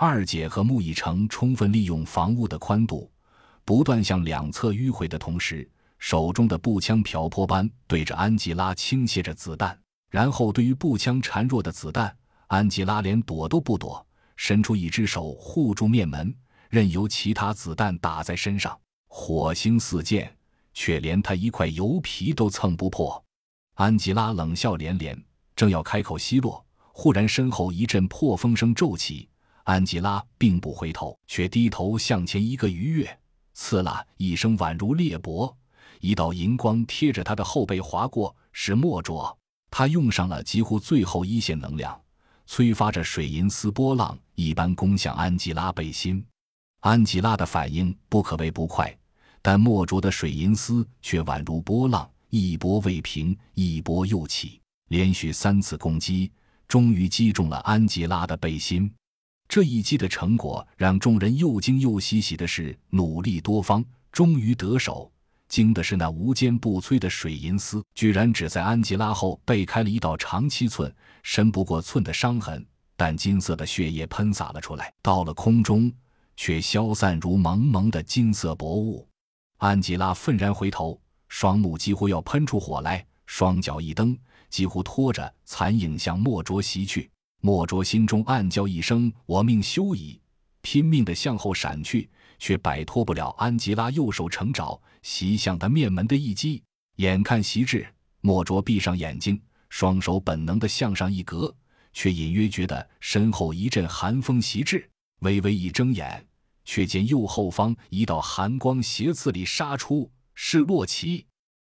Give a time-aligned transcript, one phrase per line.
[0.00, 3.10] 二姐和穆以成充分利用房屋的宽度，
[3.64, 9.76] 不断向两侧迂回的同时，手中的步枪瓢泼般对着安吉拉倾泻着子弹。
[10.08, 12.16] 然后，对于步枪孱弱的子弹，
[12.46, 14.06] 安吉拉连躲都不躲，
[14.36, 16.32] 伸出一只手护住面门，
[16.70, 18.78] 任由其他子弹打在身上，
[19.08, 20.32] 火星四溅，
[20.74, 23.20] 却连他一块油皮都蹭不破。
[23.74, 25.20] 安吉拉冷笑连连，
[25.56, 29.28] 正要开口奚落，忽然身后一阵破风声骤起。
[29.68, 33.18] 安吉拉并不回头，却低头向前一个鱼跃，
[33.52, 35.54] 刺啦一声，宛如裂帛，
[36.00, 39.36] 一道银光贴着他的后背划过，是墨卓。
[39.70, 42.00] 他用上了几乎最后一线能量，
[42.46, 46.24] 催发着水银丝波浪一般攻向安吉拉背心。
[46.80, 48.90] 安吉拉的反应不可谓不快，
[49.42, 56.32] 但墨卓的水银丝却宛如波浪，一波未平，一波又起，连续三次攻击，
[56.66, 58.90] 终于击中了安吉拉的背心。
[59.48, 62.20] 这一击的成果让众人又惊又喜。
[62.20, 63.82] 喜的是努力多方，
[64.12, 65.10] 终于得手；
[65.48, 72.64] 惊的是那无坚不摧的水银丝，居然只在安吉拉后背开了一道长七寸、深不过寸的伤痕。
[72.96, 75.90] 但金色的血液喷洒了出来，到了空中
[76.36, 79.08] 却消散如蒙蒙的金色薄雾。
[79.58, 84.18] 安吉拉愤然回头，双目几乎要喷出火来，双脚一蹬，
[84.50, 87.08] 几乎拖着残影向莫卓袭去。
[87.40, 90.20] 莫卓心中暗叫一声：“我命休矣！”
[90.60, 96.62] 拼命地向后闪去，却摆脱不了安吉拉右手成爪袭向他面门的一击。
[96.96, 97.86] 眼看袭至，
[98.20, 101.54] 莫卓闭上眼睛，双手本能地向上一格，
[101.92, 104.90] 却隐约觉得身后一阵寒风袭至。
[105.20, 106.26] 微微一睁眼，
[106.64, 111.24] 却见右后方一道寒光斜刺里杀出，是洛奇。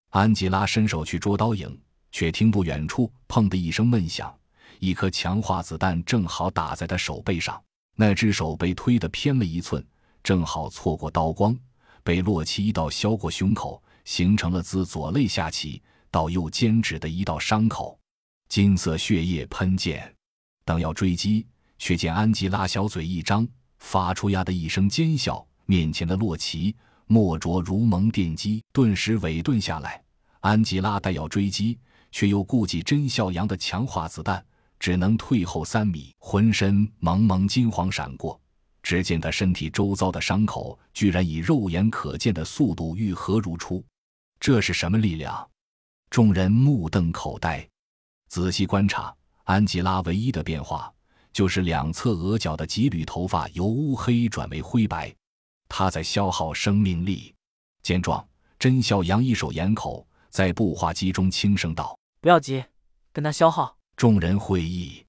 [0.10, 4.38] 安吉拉伸手去捉刀影，却听不远处“砰”的一声闷响。
[4.82, 7.62] 一颗强化子弹正好打在他手背上，
[7.96, 9.86] 那只手被推得偏了一寸，
[10.24, 11.56] 正好错过刀光，
[12.04, 15.80] 被洛奇一刀削过胸口，形成了自左肋下起
[16.10, 18.00] 到右肩指的一道伤口，
[18.50, 20.12] 金色血液喷溅。
[20.66, 21.46] 等要追击，
[21.78, 23.48] 却见安吉拉小嘴一张，
[23.78, 25.46] 发出呀的一声尖笑。
[25.68, 30.04] 面前的洛奇墨灼如蒙电击，顿时尾顿下来。
[30.40, 31.78] 安吉拉待要追击，
[32.12, 34.44] 却又顾忌真笑阳的强化子弹。
[34.82, 38.42] 只能退后三米，浑身蒙蒙金黄闪过。
[38.82, 43.86] 只见他身体周遭的伤口，居然以肉眼可见的速度愈合如初。
[44.40, 45.48] 这是什么力量？
[46.10, 47.64] 众人目瞪口呆。
[48.28, 50.92] 仔细观察，安吉拉唯一的变化，
[51.32, 55.14] 就是两侧额角的几缕头发由乌黑转为灰白。
[55.70, 57.32] 他在消耗生命力。
[57.84, 58.28] 见状，
[58.58, 62.64] 甄笑阳一手掩口，在步话机中轻声道：“不要急，
[63.14, 65.06] 跟他消耗。”众人会意，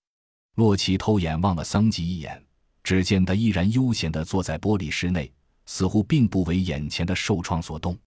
[0.57, 2.45] 洛奇偷眼望了桑吉一眼，
[2.83, 5.33] 只见他依然悠闲地坐在玻璃室内，
[5.67, 7.99] 似乎并不为眼前的受创所动。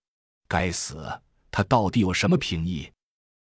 [0.47, 1.09] 该死，
[1.49, 2.87] 他到底有什么凭依？